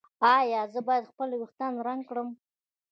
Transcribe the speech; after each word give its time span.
ایا 0.35 0.61
زه 0.73 0.79
باید 0.87 1.09
خپل 1.11 1.29
ویښتان 1.33 1.73
رنګ 1.87 2.01
کړم؟ 2.09 2.29